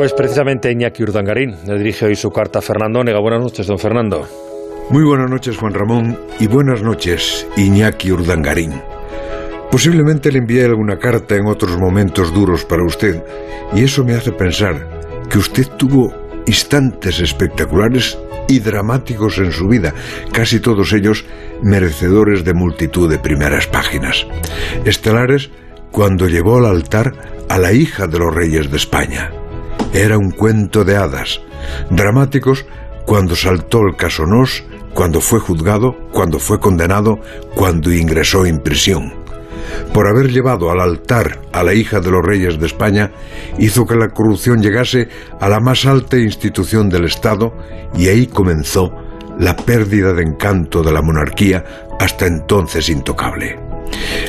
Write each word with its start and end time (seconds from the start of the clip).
Pues 0.00 0.14
precisamente 0.14 0.72
Iñaki 0.72 1.02
Urdangarín 1.02 1.56
le 1.66 1.76
dirige 1.76 2.06
hoy 2.06 2.16
su 2.16 2.30
carta 2.30 2.60
a 2.60 2.62
Fernando 2.62 3.04
Nega. 3.04 3.20
Buenas 3.20 3.42
noches, 3.42 3.66
don 3.66 3.78
Fernando. 3.78 4.26
Muy 4.88 5.04
buenas 5.04 5.28
noches, 5.28 5.58
Juan 5.58 5.74
Ramón, 5.74 6.18
y 6.38 6.46
buenas 6.46 6.82
noches, 6.82 7.46
Iñaki 7.58 8.10
Urdangarín. 8.10 8.80
Posiblemente 9.70 10.32
le 10.32 10.38
envié 10.38 10.64
alguna 10.64 10.96
carta 10.96 11.36
en 11.36 11.46
otros 11.46 11.76
momentos 11.76 12.32
duros 12.32 12.64
para 12.64 12.82
usted, 12.82 13.22
y 13.74 13.84
eso 13.84 14.02
me 14.02 14.14
hace 14.14 14.32
pensar 14.32 14.88
que 15.28 15.36
usted 15.36 15.66
tuvo 15.76 16.14
instantes 16.46 17.20
espectaculares 17.20 18.18
y 18.48 18.58
dramáticos 18.60 19.36
en 19.36 19.52
su 19.52 19.68
vida, 19.68 19.92
casi 20.32 20.60
todos 20.60 20.94
ellos 20.94 21.26
merecedores 21.62 22.42
de 22.42 22.54
multitud 22.54 23.10
de 23.10 23.18
primeras 23.18 23.66
páginas. 23.66 24.26
Estelares 24.86 25.50
cuando 25.90 26.26
llevó 26.26 26.56
al 26.56 26.64
altar 26.64 27.12
a 27.50 27.58
la 27.58 27.74
hija 27.74 28.06
de 28.06 28.18
los 28.18 28.34
reyes 28.34 28.70
de 28.70 28.78
España. 28.78 29.30
Era 29.92 30.18
un 30.18 30.30
cuento 30.30 30.84
de 30.84 30.96
hadas. 30.96 31.40
Dramáticos 31.90 32.66
cuando 33.06 33.34
saltó 33.34 33.80
el 33.80 33.96
casonós, 33.96 34.64
cuando 34.94 35.20
fue 35.20 35.40
juzgado, 35.40 35.96
cuando 36.12 36.38
fue 36.38 36.60
condenado, 36.60 37.18
cuando 37.54 37.92
ingresó 37.92 38.46
en 38.46 38.58
prisión 38.58 39.20
por 39.92 40.06
haber 40.06 40.30
llevado 40.30 40.70
al 40.70 40.80
altar 40.80 41.40
a 41.52 41.62
la 41.62 41.74
hija 41.74 42.00
de 42.00 42.10
los 42.10 42.24
reyes 42.24 42.58
de 42.58 42.66
España, 42.66 43.10
hizo 43.58 43.86
que 43.86 43.96
la 43.96 44.08
corrupción 44.08 44.62
llegase 44.62 45.08
a 45.40 45.48
la 45.48 45.60
más 45.60 45.86
alta 45.86 46.18
institución 46.18 46.88
del 46.88 47.04
Estado 47.04 47.54
y 47.96 48.08
ahí 48.08 48.26
comenzó 48.26 48.92
la 49.38 49.56
pérdida 49.56 50.12
de 50.12 50.22
encanto 50.22 50.82
de 50.82 50.92
la 50.92 51.02
monarquía 51.02 51.64
hasta 51.98 52.26
entonces 52.26 52.88
intocable. 52.88 53.69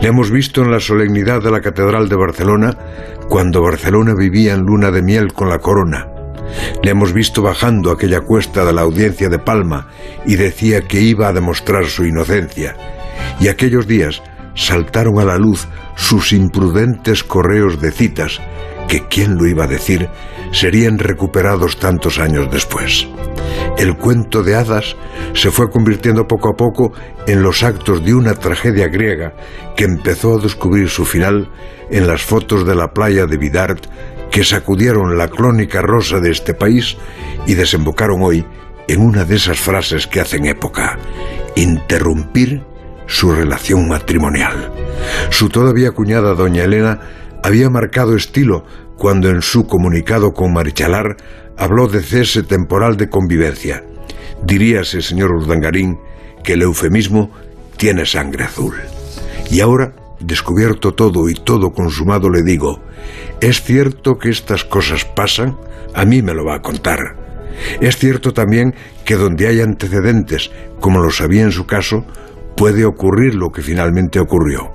Le 0.00 0.08
hemos 0.08 0.30
visto 0.30 0.62
en 0.62 0.70
la 0.70 0.80
solemnidad 0.80 1.42
de 1.42 1.50
la 1.50 1.60
Catedral 1.60 2.08
de 2.08 2.16
Barcelona, 2.16 2.76
cuando 3.28 3.62
Barcelona 3.62 4.14
vivía 4.16 4.52
en 4.54 4.60
luna 4.60 4.90
de 4.90 5.02
miel 5.02 5.32
con 5.32 5.48
la 5.48 5.58
corona. 5.58 6.06
Le 6.82 6.90
hemos 6.90 7.12
visto 7.12 7.42
bajando 7.42 7.90
aquella 7.90 8.20
cuesta 8.20 8.64
de 8.64 8.72
la 8.72 8.82
audiencia 8.82 9.28
de 9.28 9.38
Palma 9.38 9.88
y 10.26 10.36
decía 10.36 10.82
que 10.82 11.00
iba 11.00 11.28
a 11.28 11.32
demostrar 11.32 11.86
su 11.86 12.04
inocencia. 12.04 12.76
Y 13.40 13.48
aquellos 13.48 13.86
días 13.86 14.22
saltaron 14.54 15.18
a 15.18 15.24
la 15.24 15.38
luz 15.38 15.66
sus 15.96 16.32
imprudentes 16.32 17.24
correos 17.24 17.80
de 17.80 17.90
citas, 17.90 18.40
que 18.88 19.08
quién 19.08 19.36
lo 19.36 19.46
iba 19.46 19.64
a 19.64 19.68
decir, 19.68 20.08
serían 20.52 20.98
recuperados 20.98 21.78
tantos 21.78 22.18
años 22.18 22.48
después. 22.50 23.08
El 23.78 23.96
cuento 23.96 24.42
de 24.42 24.54
hadas 24.54 24.96
se 25.34 25.50
fue 25.50 25.70
convirtiendo 25.70 26.26
poco 26.26 26.48
a 26.48 26.56
poco 26.56 26.92
en 27.26 27.42
los 27.42 27.62
actos 27.62 28.04
de 28.04 28.14
una 28.14 28.34
tragedia 28.34 28.88
griega 28.88 29.34
que 29.76 29.84
empezó 29.84 30.38
a 30.38 30.42
descubrir 30.42 30.88
su 30.88 31.04
final 31.04 31.50
en 31.90 32.06
las 32.06 32.22
fotos 32.22 32.66
de 32.66 32.74
la 32.74 32.88
playa 32.88 33.26
de 33.26 33.36
Vidart 33.36 33.86
que 34.30 34.44
sacudieron 34.44 35.16
la 35.18 35.28
crónica 35.28 35.82
rosa 35.82 36.20
de 36.20 36.30
este 36.30 36.54
país 36.54 36.96
y 37.46 37.54
desembocaron 37.54 38.22
hoy 38.22 38.44
en 38.88 39.00
una 39.00 39.24
de 39.24 39.36
esas 39.36 39.58
frases 39.58 40.06
que 40.06 40.20
hacen 40.20 40.46
época. 40.46 40.98
Interrumpir 41.54 42.62
su 43.06 43.32
relación 43.32 43.88
matrimonial. 43.88 44.72
Su 45.30 45.48
todavía 45.48 45.90
cuñada 45.92 46.34
doña 46.34 46.64
Elena 46.64 47.00
había 47.46 47.70
marcado 47.70 48.16
estilo 48.16 48.64
cuando 48.96 49.30
en 49.30 49.40
su 49.40 49.68
comunicado 49.68 50.32
con 50.32 50.52
Marichalar 50.52 51.16
habló 51.56 51.86
de 51.86 52.02
cese 52.02 52.42
temporal 52.42 52.96
de 52.96 53.08
convivencia. 53.08 53.84
Diríase, 54.42 55.00
señor 55.00 55.30
Urdangarín, 55.30 55.96
que 56.42 56.54
el 56.54 56.62
eufemismo 56.62 57.30
tiene 57.76 58.04
sangre 58.04 58.42
azul. 58.42 58.74
Y 59.48 59.60
ahora, 59.60 59.94
descubierto 60.18 60.94
todo 60.94 61.28
y 61.28 61.34
todo 61.34 61.70
consumado, 61.70 62.30
le 62.30 62.42
digo, 62.42 62.80
¿es 63.40 63.62
cierto 63.62 64.18
que 64.18 64.30
estas 64.30 64.64
cosas 64.64 65.04
pasan? 65.04 65.56
A 65.94 66.04
mí 66.04 66.22
me 66.22 66.34
lo 66.34 66.44
va 66.44 66.56
a 66.56 66.62
contar. 66.62 67.14
Es 67.80 67.96
cierto 67.96 68.32
también 68.32 68.74
que 69.04 69.14
donde 69.14 69.46
hay 69.46 69.60
antecedentes, 69.60 70.50
como 70.80 70.98
lo 70.98 71.10
sabía 71.10 71.42
en 71.42 71.52
su 71.52 71.64
caso, 71.64 72.04
puede 72.56 72.84
ocurrir 72.84 73.36
lo 73.36 73.50
que 73.50 73.62
finalmente 73.62 74.18
ocurrió. 74.18 74.74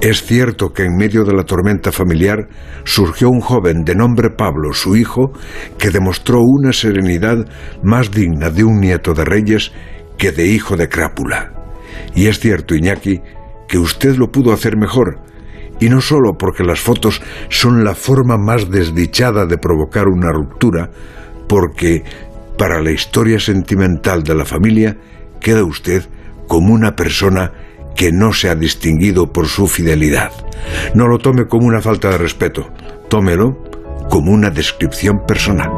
Es 0.00 0.22
cierto 0.24 0.72
que 0.72 0.84
en 0.84 0.96
medio 0.96 1.24
de 1.24 1.32
la 1.32 1.44
tormenta 1.44 1.92
familiar 1.92 2.48
surgió 2.84 3.30
un 3.30 3.40
joven 3.40 3.84
de 3.84 3.94
nombre 3.94 4.30
Pablo, 4.30 4.72
su 4.72 4.96
hijo, 4.96 5.32
que 5.78 5.90
demostró 5.90 6.40
una 6.42 6.72
serenidad 6.72 7.46
más 7.82 8.10
digna 8.10 8.50
de 8.50 8.64
un 8.64 8.80
nieto 8.80 9.14
de 9.14 9.24
reyes 9.24 9.72
que 10.18 10.32
de 10.32 10.46
hijo 10.46 10.76
de 10.76 10.88
crápula. 10.88 11.52
Y 12.14 12.26
es 12.26 12.38
cierto, 12.38 12.74
Iñaki, 12.74 13.20
que 13.68 13.78
usted 13.78 14.16
lo 14.16 14.30
pudo 14.30 14.52
hacer 14.52 14.76
mejor, 14.76 15.20
y 15.80 15.88
no 15.88 16.00
solo 16.00 16.34
porque 16.38 16.64
las 16.64 16.80
fotos 16.80 17.20
son 17.48 17.84
la 17.84 17.94
forma 17.94 18.36
más 18.36 18.70
desdichada 18.70 19.46
de 19.46 19.58
provocar 19.58 20.06
una 20.08 20.30
ruptura, 20.30 20.90
porque 21.48 22.04
para 22.56 22.80
la 22.80 22.92
historia 22.92 23.40
sentimental 23.40 24.22
de 24.22 24.34
la 24.34 24.44
familia 24.44 24.96
queda 25.40 25.64
usted 25.64 26.04
como 26.46 26.72
una 26.72 26.94
persona 26.94 27.52
que 27.94 28.12
no 28.12 28.32
se 28.32 28.48
ha 28.48 28.54
distinguido 28.54 29.32
por 29.32 29.46
su 29.46 29.66
fidelidad. 29.66 30.30
No 30.94 31.06
lo 31.06 31.18
tome 31.18 31.46
como 31.46 31.66
una 31.66 31.80
falta 31.80 32.10
de 32.10 32.18
respeto, 32.18 32.70
tómelo 33.08 33.62
como 34.10 34.32
una 34.32 34.50
descripción 34.50 35.24
personal. 35.26 35.70